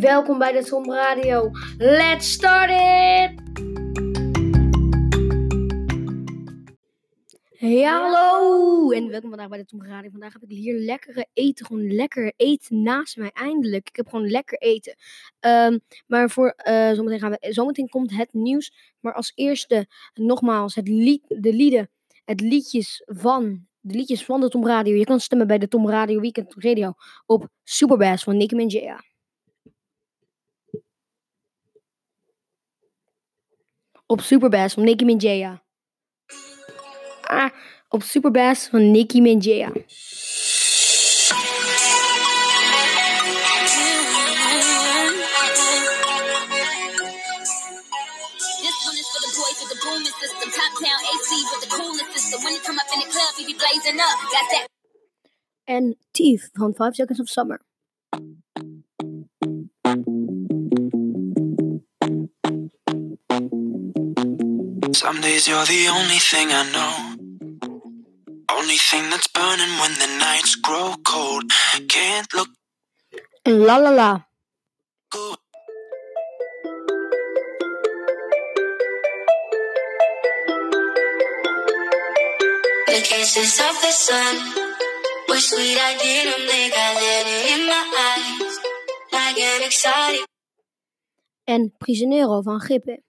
[0.00, 1.50] Welkom bij de Tom Radio.
[1.78, 3.40] Let's start it!
[7.50, 8.90] Ja, hallo!
[8.90, 10.10] En welkom vandaag bij de Tom Radio.
[10.10, 11.66] Vandaag heb ik hier lekkere eten.
[11.66, 13.88] Gewoon lekker eten naast mij, eindelijk.
[13.88, 14.96] Ik heb gewoon lekker eten.
[15.40, 18.94] Ehm, maar voor eh, zometeen, gaan we, zometeen komt het nieuws.
[19.00, 21.90] Maar als eerste, nogmaals, het lied, de lieden,
[22.24, 24.94] het liedjes van de liedjes van de Tom Radio.
[24.94, 26.92] Je kan stemmen bij de Tom Radio Weekend Radio
[27.26, 29.14] op Superbass van Nicki Minaj.
[34.08, 35.58] Op Superbass van Nicki Minaj.
[37.22, 37.50] Ah,
[37.88, 39.72] op Superbass van Nicki Minaj.
[48.62, 49.70] This one is for the boys with
[65.06, 66.92] Some days you're the only thing I know.
[68.50, 71.44] Only thing that's burning when the nights grow cold.
[71.88, 72.48] Can't look
[73.46, 74.10] La La La.
[75.12, 75.38] good.
[82.90, 84.34] The kisses of the sun
[85.28, 85.78] were sweet.
[85.78, 88.54] I didn't think I let it in my eyes.
[89.12, 90.26] I get excited.
[91.46, 93.05] En Prisionero van Gippe.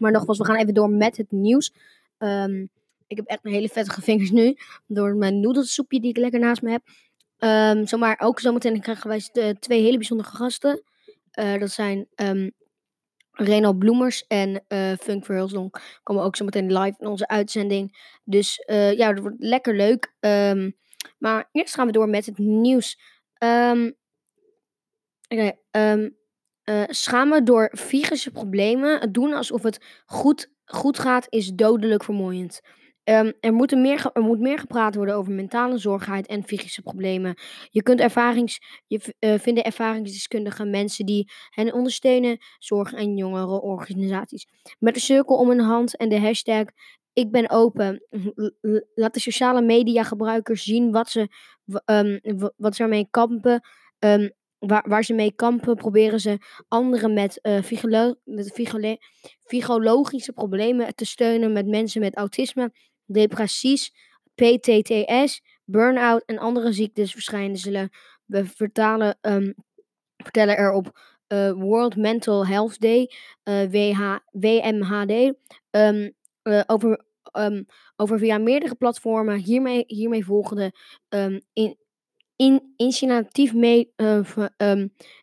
[0.00, 1.72] Maar nogmaals, we gaan even door met het nieuws.
[2.18, 2.66] Ehm,
[3.06, 4.56] ik heb echt een hele vettige vingers nu.
[4.86, 6.82] Door mijn noedelsoepje die ik lekker naast me heb.
[7.38, 10.82] Ehm zomaar ook zometeen krijgen wij st- twee hele bijzondere gasten.
[11.30, 12.50] Eh, dat zijn ehm
[13.32, 15.80] Reno Bloemers en eh Funk Verhulsdonk.
[16.02, 17.98] Komen ook zometeen live in onze uitzending.
[18.24, 20.14] Dus eh, ja, dat wordt lekker leuk.
[21.18, 22.98] Maar eerst gaan we door met het nieuws.
[25.28, 26.08] Oké, ehm,
[26.64, 29.00] eh, schamen door psychische problemen.
[29.00, 32.60] Het doen alsof het goed, goed gaat is dodelijk vermoeiend.
[33.04, 37.34] Ehm, er, moet meer, er moet meer gepraat worden over mentale zorgheid en psychische problemen.
[37.70, 44.46] Je kunt ervarings, je eh, vinden ervaringsdeskundigen, mensen die hen ondersteunen, zorg- en jongerenorganisaties.
[44.78, 46.64] Met een cirkel om een hand en de hashtag
[47.12, 48.06] ik ben open.
[48.94, 51.28] Laat de sociale media gebruikers zien wat ze,
[51.64, 53.60] w- wat ze ermee kampen.
[53.98, 54.28] Ehm,
[54.60, 56.38] waar, ze mee kampen, proberen ze
[56.68, 58.52] anderen met, figolo- met
[60.32, 61.52] problemen te steunen.
[61.52, 62.72] Met mensen met autisme,
[63.06, 63.92] depressies,
[64.34, 66.72] PTTS, burn-out en andere.
[67.56, 67.90] Zullen
[68.26, 69.52] we vertalen, ehm,
[70.16, 73.10] vertellen er op eh, World Mental Health Day,
[73.42, 73.62] eh,
[74.30, 75.34] WMHD,
[75.70, 76.10] ehm,
[76.42, 77.62] eh, over, ehm,
[77.96, 80.72] over via meerdere platformen hiermee, hiermee volgende
[81.08, 81.76] ehm, in,
[82.40, 82.74] in,
[83.54, 84.20] mee, eh,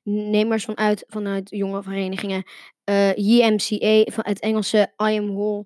[0.03, 2.43] nemers vanuit, vanuit jonge verenigingen.
[2.83, 5.65] eh JMCA, van het Engelse I Am Whole,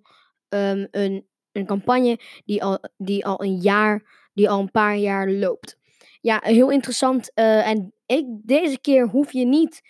[0.49, 4.03] ehm, een, een campagne die al, die al een jaar,
[4.33, 5.77] die al een paar jaar loopt.
[6.21, 7.31] Ja, heel interessant.
[7.33, 9.81] eh, en ik, deze keer hoef je niet.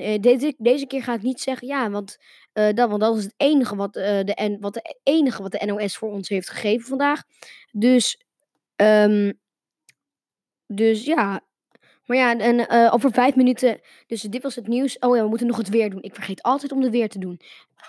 [0.00, 2.16] eh, deze, deze keer ga ik niet zeggen ja, want,
[2.52, 5.66] eh, dat, want dat is het enige wat, eh, de, wat de enige wat de
[5.66, 7.22] NOS voor ons heeft gegeven vandaag.
[7.72, 8.20] Dus,
[10.66, 11.40] dus ja.
[12.06, 13.80] Maar ja, en eh, over vijf minuten.
[14.06, 14.98] Dus dit was het nieuws.
[14.98, 16.02] Oh ja, we moeten nog het weer doen.
[16.02, 17.40] Ik vergeet altijd om de weer te doen.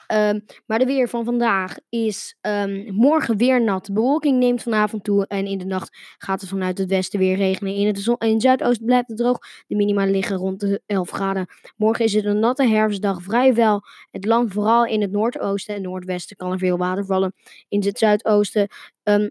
[0.08, 3.86] Ehm, maar de weer van vandaag is ehm, morgen weer nat.
[3.86, 5.28] De bewolking neemt vanavond toe.
[5.28, 7.76] En in de nacht gaat het vanuit het westen weer regenen.
[7.76, 9.40] In het, zon- in zuidoosten blijft het droog.
[9.68, 11.48] De minima liggen rond de 11 graden.
[11.76, 13.22] Morgen is het een natte herfstdag.
[13.22, 13.82] Vrij wel.
[14.12, 17.34] Het land vooral in het noordoosten en noordwesten kan er veel water vallen.
[17.68, 18.68] In het zuidoosten
[19.04, 19.30] ehm,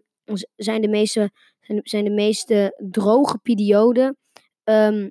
[0.56, 1.30] zijn, de meeste,
[1.82, 4.16] zijn, de meeste droge perioden.
[4.64, 5.08] Ehm,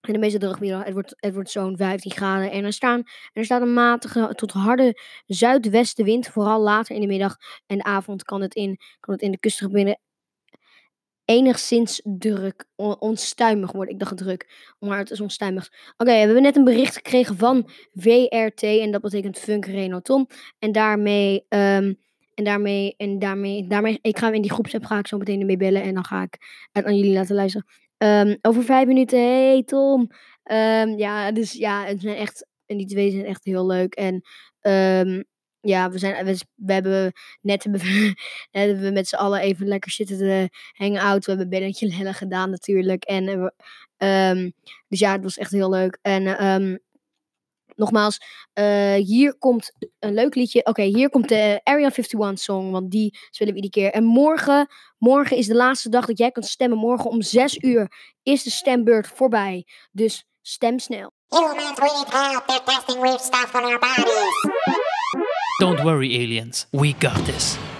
[0.00, 0.84] en de meeste droge perioden.
[0.84, 2.50] Het wordt, het wordt zo'n 15 graden.
[2.50, 6.28] En er, staan, en er staat een matige tot harde zuidwestenwind.
[6.28, 7.36] Vooral later in de middag
[7.66, 9.98] en de avond kan het in, kan het in de kustgebieden
[11.24, 13.94] enigszins druk, on- onstuimig worden.
[13.94, 15.72] Ik dacht druk, maar het is onstuimig.
[15.96, 20.26] Oké, we hebben net een bericht gekregen van VRT en dat betekent Funk Reno Tom.
[20.58, 21.94] En daarmee, ehm,
[22.34, 25.56] en daarmee, en daarmee, daarmee, ik ga in die groepsapp ga ik zo meteen ermee
[25.56, 27.66] bellen en dan ga ik het aan jullie laten luisteren.
[27.96, 30.10] Ehm, over vijf minuten, hey Tom.
[30.42, 33.94] Ehm, ja, dus ja, het zijn echt, en die twee zijn echt heel leuk.
[33.94, 34.22] En
[34.60, 35.22] ehm,
[35.60, 36.24] ja, we, zijn,
[36.56, 37.64] we, hebben net
[38.50, 40.48] hebben we, met z'n allen even lekker zitten te
[41.00, 41.24] out.
[41.24, 43.04] We hebben belletje lellen gedaan natuurlijk.
[43.04, 43.52] En,
[44.88, 45.98] dus ja, het was echt heel leuk.
[46.02, 46.22] En
[47.76, 48.18] nogmaals,
[48.52, 50.64] eh, hier komt een leuk liedje.
[50.64, 53.92] Oké, hier komt de Area 51 song, want die spelen we iedere keer.
[53.92, 56.78] En morgen, morgen is de laatste dag dat jij kan stemmen.
[56.78, 57.92] Morgen om 6 uur
[58.22, 59.66] is de stembeurt voorbij.
[59.92, 61.12] Dus stem snel.
[61.28, 62.46] Humans, we need help.
[62.46, 64.50] They're testing weird stuff on our bodies.
[65.58, 66.66] Don't worry, aliens.
[66.70, 67.71] We got this.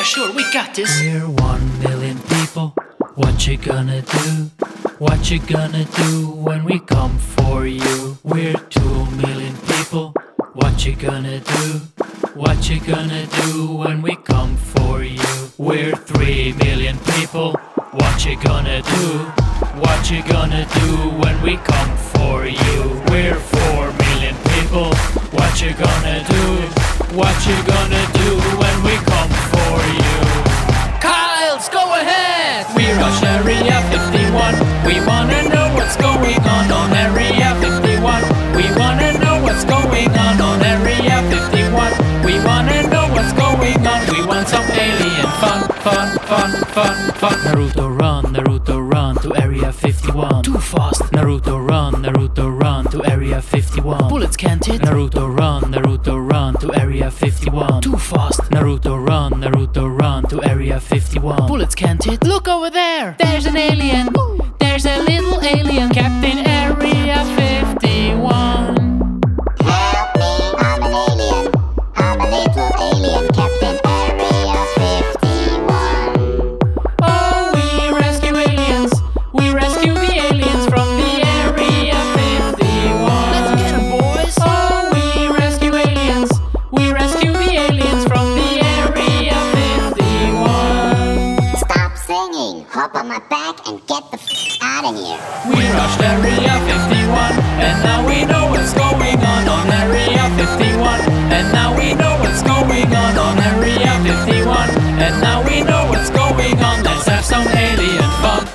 [0.00, 0.32] Yeah, sure.
[0.32, 1.00] We got this.
[1.00, 2.74] We're one million people.
[3.16, 4.50] What you gonna do?
[4.98, 6.29] What you gonna do
[54.30, 54.30] 51.
[54.30, 54.82] Bullets can't hit.
[54.82, 57.82] Naruto run, Naruto run to Area 51.
[57.82, 58.40] Too fast.
[58.50, 61.46] Naruto run, Naruto run to Area 51.
[61.46, 62.22] Bullets can't hit.
[62.24, 63.16] Look over there.
[63.18, 64.08] There's an alien.
[64.58, 65.90] There's a little alien.
[65.90, 67.24] Captain Area
[67.70, 68.79] 51.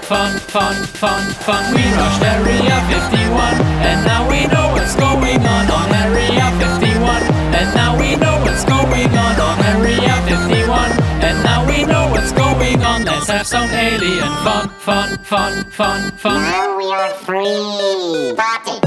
[0.06, 1.74] Fun, fun, fun, fun.
[1.74, 7.24] We rushed Area 51, and now we know what's going on on Area 51.
[7.58, 10.92] And now we know what's going on on Area 51.
[11.26, 13.06] And now we know what's going on.
[13.06, 16.42] Let's have some alien fun, fun, fun, fun, fun.
[16.42, 18.34] Now we are free.
[18.38, 18.78] Party.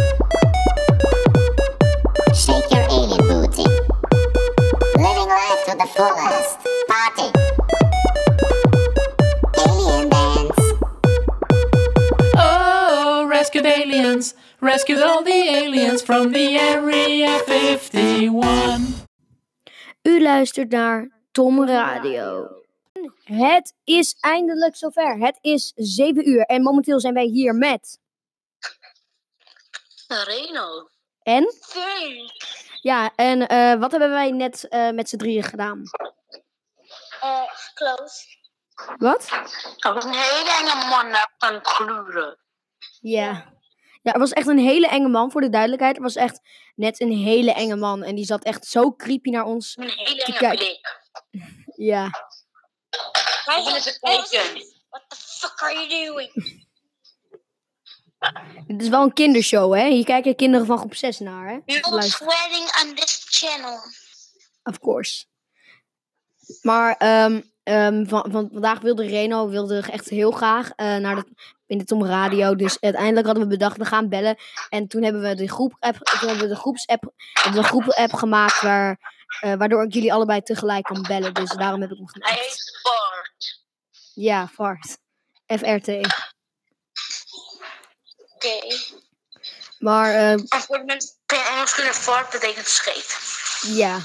[2.32, 3.66] Shake your alien booty.
[5.02, 6.37] Living life to the fullest.
[14.68, 19.06] Rescued all the aliens from the Area 51.
[20.02, 22.48] U luistert naar Tom Radio.
[23.24, 25.18] Het is eindelijk zover.
[25.18, 27.98] Het is 7 uur en momenteel zijn wij hier met.
[30.06, 30.88] Reno.
[31.22, 31.54] En?
[32.80, 35.82] Ja, en eh, wat hebben wij net eh, met z'n drieën gedaan?
[37.22, 37.42] Uh,
[37.74, 38.26] close.
[38.98, 39.28] Wat?
[39.78, 42.38] Er was een hele enge man aan het gluren.
[43.00, 43.56] Ja.
[44.02, 45.96] Ja, er was echt een hele enge man, voor de duidelijkheid.
[45.96, 46.40] Er was echt
[46.74, 48.02] net een hele enge man.
[48.02, 49.76] En die zat echt zo creepy naar ons.
[49.76, 50.58] Een hele Te enge kijken.
[50.58, 50.96] blik.
[51.76, 52.10] Ja.
[53.44, 54.66] Hij wil even kijken.
[54.88, 56.56] What the fuck are you doing?
[58.66, 59.88] Het is wel een kindershow, hè?
[59.88, 61.58] Hier kijken kinderen van groep 6 naar, hè?
[61.64, 63.78] You're sweating on this channel.
[64.62, 65.24] Of course.
[66.62, 71.24] Maar ehm, ehm, van, van, vandaag wilde Reno wilde echt heel graag eh, naar de,
[71.66, 72.54] in de Tom Radio.
[72.54, 74.36] Dus uiteindelijk hadden we bedacht, we gaan bellen.
[74.68, 77.64] En toen hebben we de groep app, toen hebben we de groepsapp, hebben we een
[77.64, 81.34] groep app gemaakt waar, eh, waardoor ik jullie allebei tegelijk kan bellen.
[81.34, 83.62] Dus daarom heb ik nog een Hij heet Bart.
[84.14, 84.98] Ja, Fart.
[85.46, 85.88] FRT.
[88.34, 88.76] Oké.
[89.78, 90.38] Maar eh,
[91.26, 93.18] geen Engels kunnen, fart betekent scheet.
[93.76, 94.00] ja.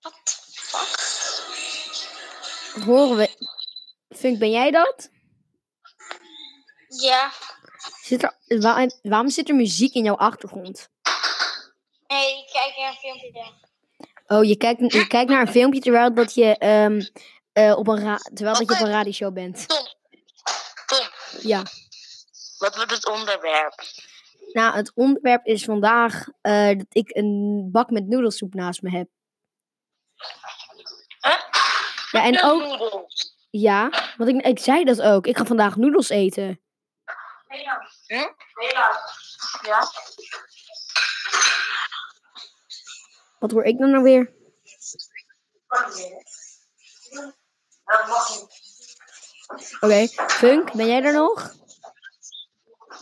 [0.00, 1.03] Wat fuck?
[2.82, 3.28] Horen we.
[4.16, 5.10] Funk, ben jij dat?
[6.88, 7.30] Ja.
[8.02, 10.88] Zit er, waar- waarom zit er muziek in jouw achtergrond?
[12.06, 13.52] Nee, ik kijk naar een filmpje.
[14.26, 17.00] Oh, je kijkt, je kijkt naar een filmpje terwijl dat je, ehm,
[17.52, 19.68] eh, op, een terwijl dat je op een radioshow bent.
[19.68, 19.86] Tom.
[20.86, 21.06] Tom,
[21.40, 21.62] Ja.
[22.58, 23.74] wat wordt het onderwerp?
[24.52, 29.08] Nou, het onderwerp is vandaag eh, dat ik een bak met noedelsoep naast me heb.
[31.20, 31.63] Huh?
[32.14, 33.36] Ja, en ook, Noedels.
[33.50, 35.26] ja, want ik, ik zei dat ook.
[35.26, 36.60] Ik ga vandaag noedels eten.
[38.06, 38.14] Hm?
[39.62, 39.90] Ja.
[43.38, 44.32] Wat hoor ik dan nou weer?
[49.80, 51.54] Oké, Funk, ben jij er nog?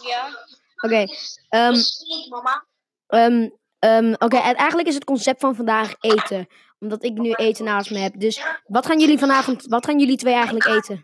[0.02, 0.46] Ja.
[0.76, 1.06] Oké,
[1.48, 2.64] ehm, Niet, mama.
[3.06, 6.48] ehm, ehm, oké, en eigenlijk is het concept van vandaag eten.
[6.82, 8.20] Omdat ik nu eten naast me heb.
[8.20, 11.02] Dus wat gaan jullie vanavond, wat gaan jullie twee eigenlijk eten?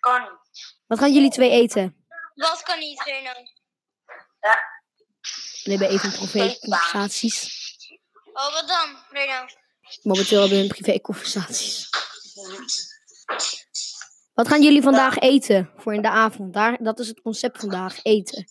[0.00, 0.76] Kan niet.
[0.86, 2.06] Wat gaan jullie twee eten?
[2.34, 3.30] Wat kan niet, Reno?
[5.64, 7.56] We hebben even privé-conversaties.
[8.32, 9.46] Oh, wat dan, Reno?
[10.02, 11.90] Momenteel hebben we een privé-conversaties.
[14.34, 16.54] Wat gaan jullie vandaag eten voor in de avond?
[16.54, 18.46] Daar, dat is het concept vandaag, eten.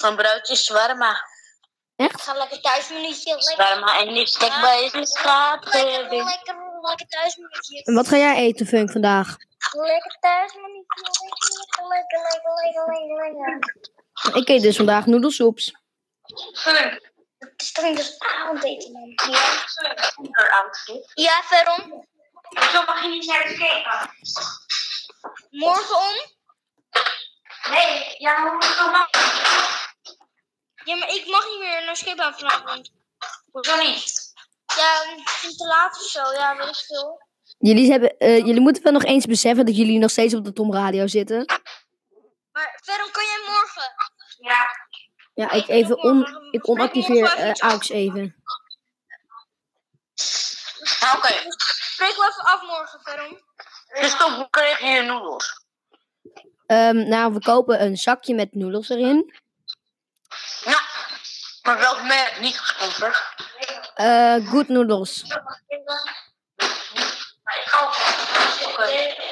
[0.00, 1.28] Een broodje shawarma.
[2.00, 2.22] Echt?
[2.22, 3.42] Ga lekker thuisminuutje.
[3.42, 5.64] Shawarma en die stek bij je straat.
[5.64, 7.82] Lekker, lekker, lekker thuisminuutje.
[7.82, 9.36] En wat ga jij eten, Funk, vandaag?
[9.72, 11.02] Lekker thuisminuutje.
[11.02, 11.38] Lekker,
[11.88, 13.52] lekker, lekker, lekker, lekker,
[14.22, 14.36] lekker.
[14.36, 15.72] Ik eet dus vandaag noedelsoeps.
[17.38, 19.12] Het is toch niet als avondeten, man?
[19.30, 19.60] Ja.
[21.14, 22.06] Ja, waarom?
[22.72, 24.10] Zo mag je niet naar de kijken.
[25.50, 26.38] Morgen om?
[27.70, 29.10] Nee, ja, maar morgen mag
[30.84, 32.90] Ja, maar ik mag niet meer naar skatebaan vanavond.
[33.50, 34.32] Hoezo niet?
[34.76, 36.32] Ja, het is te laat of zo.
[36.32, 37.28] Ja, weet ik veel.
[37.58, 40.52] Jullie, hebben, eh, jullie moeten wel nog eens beseffen dat jullie nog steeds op de
[40.52, 41.44] Tom Radio zitten.
[42.52, 43.92] Maar waarom kan jij morgen?
[44.38, 44.66] Ja.
[45.34, 48.42] Ja, ik even on, ik onactiveer eh AUX even.
[51.14, 51.32] Oké.
[51.92, 53.42] Spreek wel even af morgen?
[54.00, 55.64] Dus toch, hoe kreeg je je noedels?
[56.66, 59.34] Ehm, nou, we kopen een zakje met noedels erin.
[61.62, 62.38] Maar welk merk?
[62.40, 63.34] Niet gesponsord.
[63.94, 65.24] Eh good noodles.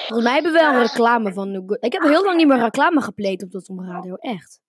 [0.06, 1.84] Volgens mij hebben we wel een reclame van Good.
[1.84, 4.60] Ik heb heel lang niet meer reclame gepleed op de Tom Radio, echt.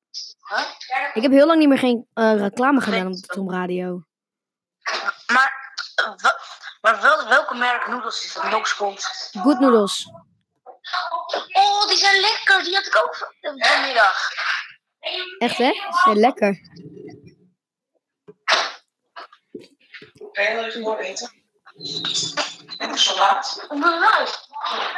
[1.14, 4.04] Ik heb heel lang niet meer geen eh, reclame gedaan op de Tom Radio.
[5.28, 5.54] Maar,
[6.22, 6.38] wel-
[6.82, 9.30] maar wel, welke merk noedels is dat nog spons?
[9.32, 10.12] Good noodles.
[11.52, 12.64] Oh, die zijn lekker.
[12.64, 14.30] Die had ik ook van- vanmiddag.
[15.38, 15.72] Echt hè?
[15.74, 16.60] Ze zijn lekker.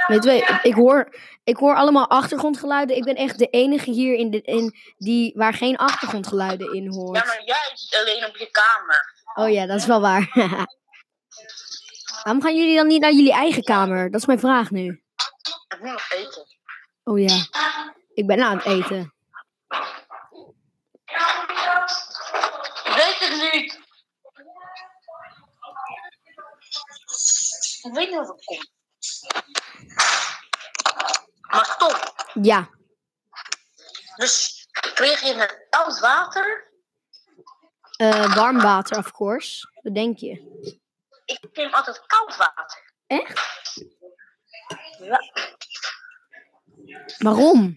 [0.08, 2.96] Weet je, ik hoor, ik hoor allemaal achtergrondgeluiden.
[2.96, 6.90] Ik ben echt de enige hier in de, in die, waar geen achtergrondgeluiden in Ja,
[6.90, 7.26] hoort.
[7.26, 9.14] maar jij zit alleen op je kamer.
[9.34, 10.30] Oh ja, dat is wel waar.
[12.24, 14.12] Waarom gaan jullie dan niet naar jullie eigen kamer?
[14.12, 15.04] Dat is mijn vraag nu.
[15.68, 16.46] Ik moet nog eten.
[17.04, 17.46] Oh ja,
[18.14, 19.14] ik ben aan het eten.
[22.84, 23.81] Ik weet het niet.
[27.84, 28.70] Ik weet niet of het komt.
[31.40, 32.26] Maar stop.
[32.42, 32.70] Ja,
[34.16, 36.70] Dus kreeg je het koud water?
[37.98, 39.70] eh, warm water, of course.
[39.82, 40.32] Wat denk je?
[41.26, 42.94] Ik neem altijd koud water.
[43.08, 43.42] Echt?
[45.00, 45.20] Ja.
[47.18, 47.76] Waarom?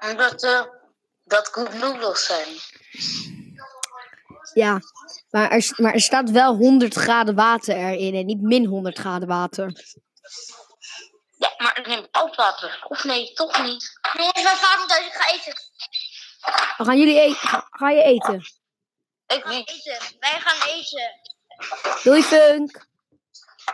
[0.00, 0.62] Omdat eh,
[1.24, 2.48] dat good noodles zijn.
[4.54, 4.80] Ja,
[5.30, 9.28] maar er, maar er staat wel 100 graden water erin en niet min 100 graden
[9.28, 9.72] water.
[11.36, 12.84] Ja, maar ik neem koud water.
[12.88, 13.98] Of nee, toch niet.
[14.12, 15.54] Jongens, mijn vader thuis, ik ga eten.
[16.76, 17.36] Dan gaan jullie eten?
[17.36, 18.42] Ga, ga je eten?
[19.26, 19.68] Ik niet.
[19.68, 20.16] Eten.
[20.20, 21.10] Wij gaan eten.
[22.02, 22.86] Doei Funk!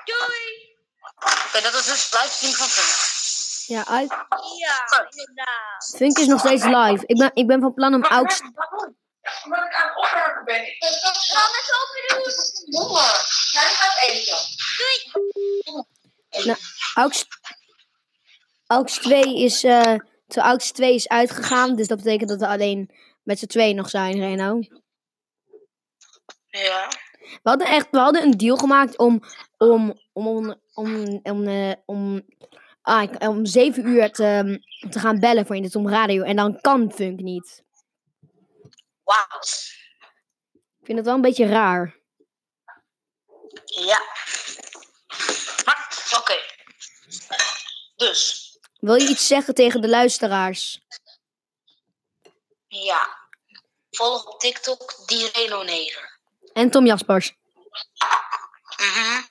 [0.04, 0.68] Doei.
[1.16, 3.18] Oké, dat is dus livestream van Funk.
[3.66, 4.08] Ja, uit.
[4.58, 5.94] Ja, inderdaad.
[5.96, 7.02] Funk is nog steeds live.
[7.06, 8.40] Ik ben, ik ben van plan om AUX...
[9.44, 10.62] Omdat ik aan het opruimen ben.
[10.62, 12.80] Ik ga met open doen.
[12.80, 13.14] Honger.
[13.52, 14.38] Ja, ik ga eten.
[14.76, 16.46] Doei.
[16.46, 16.58] Nou,
[16.94, 17.26] AUX...
[18.66, 19.64] AUX 2 is...
[19.64, 19.94] eh
[20.34, 22.90] de AUX 2 is uitgegaan, dus dat betekent dat we alleen
[23.22, 24.58] met z'n tweeën nog zijn, Reno.
[26.50, 26.88] Ja.
[27.20, 29.20] We hadden echt, we hadden een deal gemaakt om,
[29.56, 32.22] om, om, om, om, om, eh, om,
[32.82, 34.60] ah, om zeven uur te,
[34.90, 36.22] te gaan bellen voor in de Tom Radio.
[36.22, 37.62] En dan kan Funk niet.
[39.10, 39.72] Wat?
[40.52, 41.96] Ik vind het wel een beetje raar.
[43.64, 44.00] Ja.
[46.18, 46.38] Oké.
[47.96, 48.48] Dus,
[48.80, 50.80] Wil je iets zeggen tegen de luisteraars?
[52.68, 53.18] ja.
[53.90, 56.20] Volg op TikTok die Reno Neder.
[56.52, 57.36] En Tom Jaspers.
[58.76, 59.22] Mhm.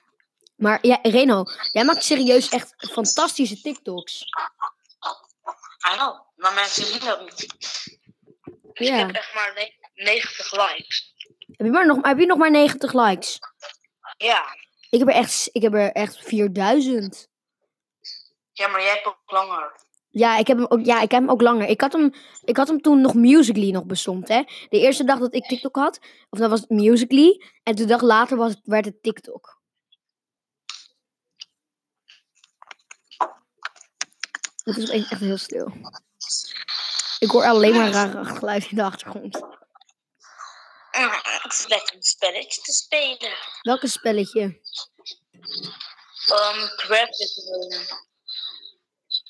[0.56, 4.22] Maar ja, Reno, jij maakt serieus echt fantastische TikToks.
[5.92, 7.46] I know, maar mensen zien dat niet.
[8.80, 8.96] Ik Ja.
[8.96, 11.14] heb echt maar ne- 90 likes.
[11.46, 13.38] Heb je, maar nog, heb je nog maar 90 likes?
[14.16, 14.44] Ja.
[14.90, 17.28] Ik heb er echt, ik heb er echt 4000.
[18.52, 19.78] Ja, maar jij hebt ook langer.
[20.08, 21.68] Ja, ik heb hem ook, ja, ik heb hem ook langer.
[21.68, 22.12] Ik had hem,
[22.44, 24.42] ik had hem toen nog Musically nog bestond, hè.
[24.68, 25.98] De eerste dag dat ik TikTok had,
[26.30, 27.44] of dat was het Musically.
[27.62, 29.58] En de dag later was het, werd het TikTok.
[34.64, 35.72] Het is echt heel stil.
[37.20, 39.40] Ik hoor alleen maar rare geluiden in de achtergrond.
[40.90, 43.36] Het is lekker een spelletje te spelen.
[43.62, 44.42] Welke spelletje?
[46.30, 47.18] Um, gewoon.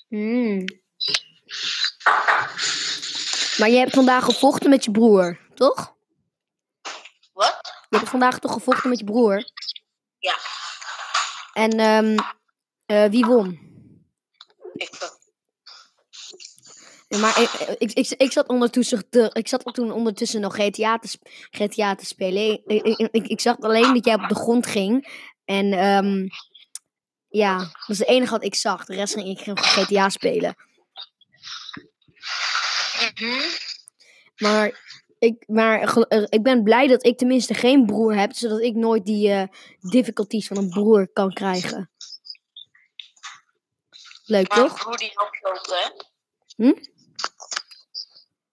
[0.09, 0.65] Hmm.
[3.59, 5.95] Maar je hebt vandaag gevochten met je broer, toch?
[7.33, 7.59] Wat?
[7.89, 9.51] Je hebt vandaag toch gevochten met je broer?
[10.19, 10.37] Ja.
[11.53, 12.17] En ehm,
[12.87, 13.69] eh, wie won?
[14.75, 15.19] Ik,
[17.11, 20.99] Ja, maar ik, ik, ik, ik zat ondertussen te, ik zat toen ondertussen nog GTA
[20.99, 21.19] te,
[21.51, 22.63] GTA te spelen.
[22.67, 25.25] Ik, ik, zag alleen dat jij op de grond ging.
[25.45, 26.29] En ehm,
[27.29, 28.85] ja, dat was het enige wat ik zag.
[28.85, 30.57] De rest ging ik gewoon GTA spelen.
[33.15, 33.41] Mhm.
[34.37, 34.81] Maar,
[35.19, 38.33] ik, maar eh, ik ben blij dat ik tenminste geen broer heb.
[38.33, 39.47] Zodat ik nooit die eh,
[39.81, 41.91] difficulties van een broer kan krijgen.
[44.25, 44.79] Leuk Maar een toch?
[44.79, 45.91] broer die ook, hè?
[46.57, 46.99] Hm?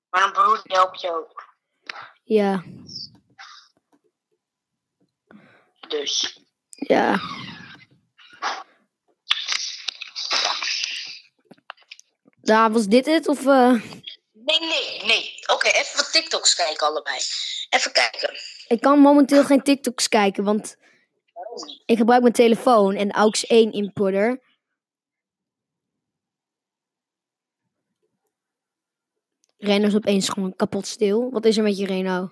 [0.10, 1.56] Maar een broer helpt je ook.
[2.24, 2.64] Ja,
[5.88, 6.40] Dus.
[6.70, 7.20] ja.
[12.42, 13.27] Ja, was dit het?
[13.27, 13.81] Of, eh,
[14.31, 15.34] Nee, nee, nee.
[15.53, 17.18] Oké, even wat TikToks kijken allebei.
[17.70, 18.34] Even kijken.
[18.68, 20.77] Ik kan momenteel geen TikToks kijken, want
[21.86, 24.42] ik gebruik mijn telefoon en AUX 1 importer.
[29.57, 31.31] Reno is opeens gewoon kapot stil.
[31.31, 32.31] Wat is er met je Reno?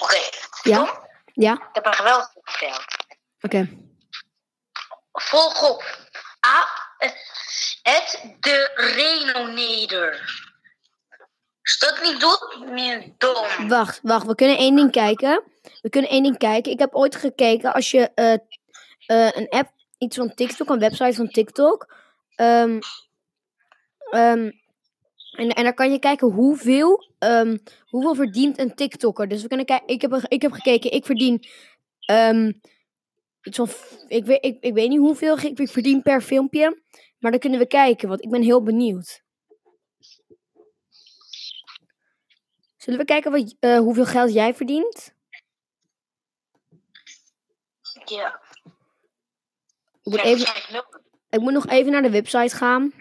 [0.00, 0.20] Oké.
[0.62, 1.08] Ja?
[1.32, 1.52] Ja?
[1.52, 2.84] Ik heb een geweldig verteld.
[3.40, 3.68] Oké.
[5.12, 5.82] Volg op.
[6.46, 6.82] A.
[7.82, 10.42] Het de Reno Neder.
[11.62, 13.68] Als dat niet doet, meer dom.
[13.68, 14.26] Wacht, wacht.
[14.26, 15.42] We kunnen één ding kijken.
[15.82, 16.72] We kunnen één ding kijken.
[16.72, 18.32] Ik heb ooit gekeken als je eh,
[19.06, 21.94] eh, een app, iets van TikTok, een website van TikTok.
[22.34, 22.78] ehm,
[24.14, 24.50] ehm,
[25.36, 29.28] en, en daar kan je kijken hoeveel, ehm, hoeveel verdient een TikToker.
[29.28, 29.86] Dus we kunnen kijken.
[29.88, 30.90] Ik heb, ik heb gekeken.
[30.92, 31.44] Ik verdien.
[32.06, 32.52] ehm,
[33.42, 36.82] iets van, f- ik, weet, ik, ik weet niet hoeveel ik ik verdien per filmpje.
[37.18, 39.22] Maar dan kunnen we kijken, want ik ben heel benieuwd.
[42.76, 45.14] Zullen we kijken wat, eh, hoeveel geld jij verdient?
[48.04, 48.40] Ja.
[50.02, 50.54] Moet, even,
[51.30, 52.92] ik moet nog even naar de website gaan.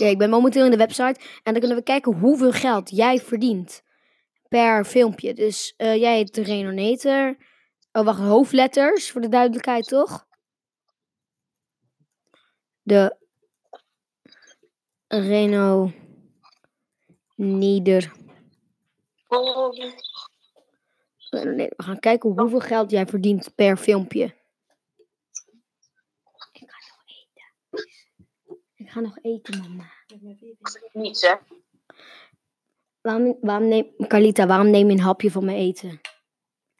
[0.00, 1.20] Oké, ik ben momenteel in de website.
[1.42, 3.82] En dan kunnen we kijken hoeveel geld jij verdient
[4.48, 5.34] per filmpje.
[5.34, 7.36] Dus eh, jij heet de Renonator.
[7.92, 10.26] Oh, wacht, hoofdletters voor de duidelijkheid, toch?
[12.82, 13.16] De
[15.08, 15.92] Reno
[21.36, 24.24] we gaan kijken hoeveel geld jij verdient per filmpje.
[26.52, 27.54] Ik ga nog eten.
[28.74, 29.90] Ik ga nog eten, mama.
[30.92, 31.34] Niets, hè?
[33.00, 36.00] Waarom, waarom neem, Carlita, waarom neem je een hapje van mijn eten?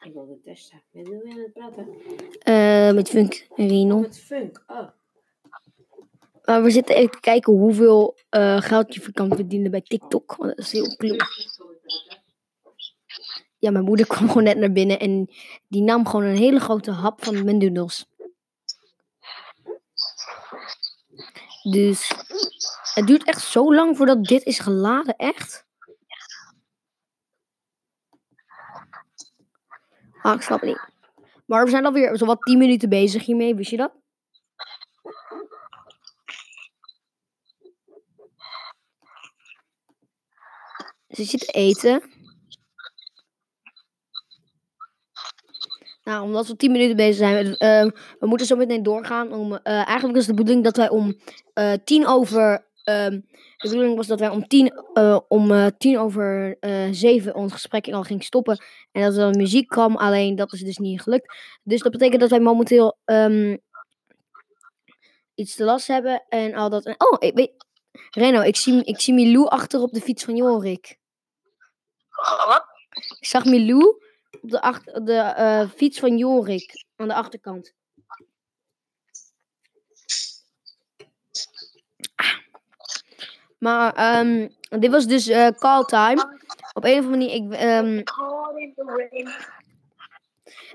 [0.00, 0.82] Ik wilde testen.
[0.90, 1.88] Met wie wil je het praten?
[2.38, 3.98] Eh, met Funk en Rino.
[3.98, 4.64] Met Funk.
[4.66, 4.88] Oh.
[6.44, 10.36] Maar we zitten even te kijken hoeveel eh, geld je kan verdienen bij TikTok.
[10.36, 11.16] Want dat is heel clue.
[13.58, 15.30] Ja, mijn moeder kwam gewoon net naar binnen en
[15.68, 18.08] die nam gewoon een hele grote hap van mijn noedels.
[21.70, 22.12] Dus
[22.94, 25.66] het duurt echt zo lang voordat dit is geladen, echt.
[30.22, 30.88] Ah, ik snap niet.
[31.46, 33.92] Maar we zijn alweer zowat 10 minuten bezig hiermee, wist je dat?
[41.08, 42.19] Ze zit te eten.
[46.10, 47.84] Nou, omdat we 10 minuten bezig zijn, eh,
[48.18, 49.32] we moeten zo meteen doorgaan.
[49.32, 51.16] Om, eh, eigenlijk is de bedoeling dat wij om
[51.54, 53.20] eh tien over ehm,
[53.56, 54.72] De bedoeling was dat wij om tien,
[55.28, 56.56] om, tien over
[56.90, 58.62] zeven ons gesprek al ging stoppen.
[58.92, 61.34] En dat er dan muziek kwam, alleen dat is dus niet gelukt.
[61.62, 63.56] Dus dat betekent dat wij momenteel ehm,
[65.34, 66.84] iets te last hebben en al dat.
[66.84, 67.50] en- oh, ik weet.
[68.10, 70.98] Reno, ik zie, ik zie Milou achter op de fiets van Jorik.
[72.46, 72.64] Wat?
[73.18, 73.98] Ik zag Milou
[74.40, 77.74] op de, achter, de eh, fiets van Jorik aan de achterkant.
[83.58, 84.48] Maar ehm,
[84.80, 86.38] dit was dus eh, call time.
[86.72, 87.30] Op een of andere manier.
[87.34, 88.02] Ik, ehm,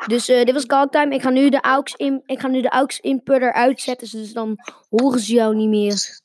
[0.08, 1.16] dus eh, dit was call time.
[1.16, 4.58] Ik ga nu de aux in, ik ga nu de aux inputter uitzetten, dus dan
[4.90, 6.20] horen ze jou niet meer.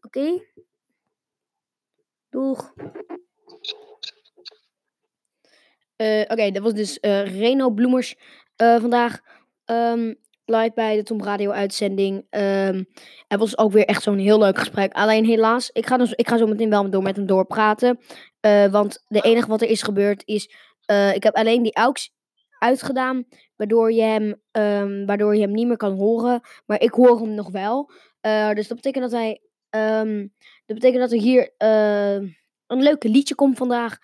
[0.00, 0.42] Oké?
[2.30, 2.72] Doeg.
[6.00, 8.16] Eh, Oké, dat was dus eh, Reno Bloemers
[8.56, 9.20] eh, vandaag
[9.64, 12.26] ehm, live bij de Tom Radio uitzending.
[12.30, 12.84] Ehm
[13.28, 14.92] het was ook weer echt zo'n heel leuk gesprek.
[14.92, 17.98] Alleen helaas, ik ga, dus, ik ga zo meteen wel door met hem doorpraten.
[18.70, 20.44] Want de enige wat er is gebeurd is,
[21.14, 22.12] ik heb alleen die AUX
[22.58, 23.24] uitgedaan,
[23.56, 26.40] waardoor je, hem, ehm, waardoor je hem niet meer kan horen.
[26.66, 27.90] Maar ik hoor hem nog wel.
[28.54, 29.40] Dus dat betekent dat hij,
[30.66, 31.52] dat betekent dat er hier
[32.70, 33.98] een leuke liedje komt vandaag.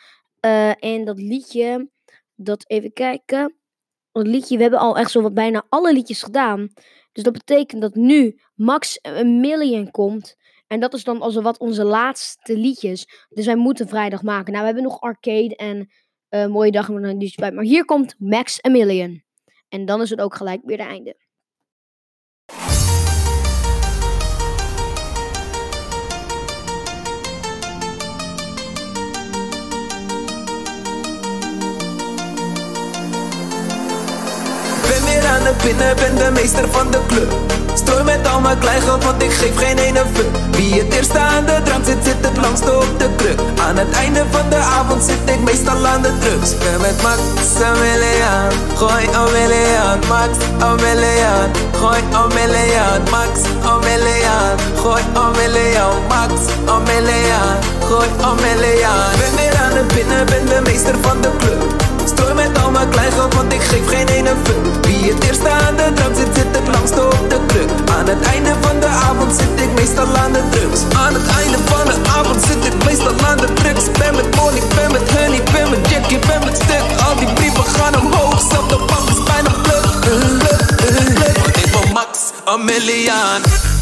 [0.46, 1.90] Eh, en dat liedje,
[2.34, 3.56] dat even kijken.
[4.12, 6.68] Dat liedje, we hebben al echt zo wat bijna alle liedjes gedaan.
[7.12, 10.36] Dus dat betekent dat nu max een million komt.
[10.66, 13.26] En dat is dan als wat onze laatste liedjes.
[13.28, 14.52] Dus wij moeten vrijdag maken.
[14.52, 15.90] Nou, we hebben nog arcade en
[16.28, 17.52] eh, mooie dag met een liedje bij.
[17.52, 19.24] Maar hier komt max a million.
[19.68, 21.25] En dan is het ook gelijk weer de einde.
[35.66, 37.30] Binnen, ben de meester van de club.
[37.74, 40.32] Strooi met al mijn kleingeld, want ik geef geen ene fuck.
[40.56, 43.40] Wie het eerste aan de drank zit, zit het langste op de kruk.
[43.66, 46.50] Aan het einde van de avond zit ik meestal aan de drugs.
[46.58, 47.20] Ben met Max
[47.70, 48.50] Aurelian,
[48.80, 50.32] gooi Aurelian, Max
[50.68, 51.48] Aurelian,
[51.80, 53.32] gooi Aurelian, Max
[53.72, 56.32] Aurelian, gooi Aurelian, Max
[56.74, 57.56] Aurelian,
[57.88, 59.08] gooi Aurelian.
[59.20, 61.85] Ben weer aan het binnen, ben de meester van de club.
[62.16, 64.84] Strooi met al mijn kleingeld, want ik geef geen ene fuck.
[64.86, 67.70] Wie het eerste aan de drank zit, zit het langste op de kruk.
[67.98, 70.80] Aan het einde van de avond zit ik meestal aan de drugs.
[71.04, 73.84] Aan het einde van de avond zit ik meestal aan de drugs.
[73.98, 76.86] Ben met money, ben met honey, ben met Jackie, ben met stuk.
[77.06, 79.84] Al die brieven gaan omhoog, zelf de bank is bijna pluk.
[81.62, 82.10] Ik wil max
[82.44, 83.75] een million.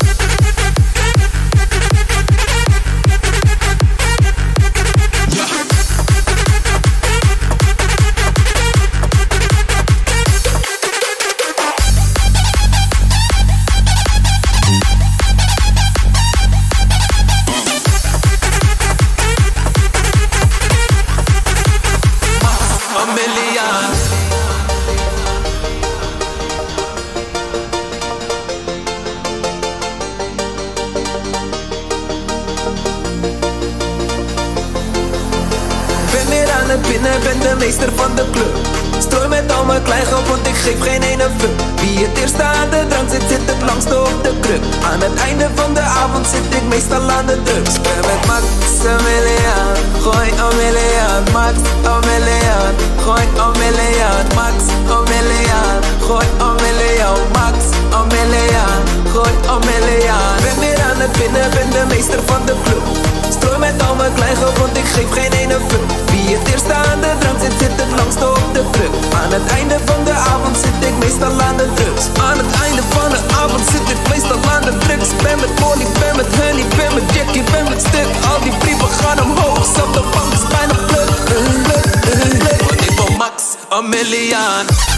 [64.84, 65.88] Ik geef geen ene fuck.
[66.10, 68.94] Wie het eerste aan de drank zit, zit het langste op de kruk.
[69.20, 72.04] Aan het einde van de avond zit ik meestal aan de drugs.
[72.28, 75.10] Aan het einde van de avond zit ik meestal aan de drugs.
[75.22, 78.10] Ben met Molly, ben met Honey, ben met Jackie, ben met stuk.
[78.30, 81.10] Al die brieven gaan omhoog, zelf de bank is bijna pluk.
[81.28, 82.60] Pluk, pluk, pluk.
[82.68, 83.36] Want ik max
[83.76, 84.93] een million.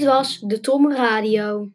[0.00, 1.68] Dit was de Tom Radio.